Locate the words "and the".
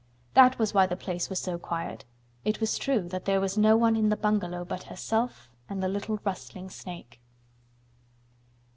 5.69-5.87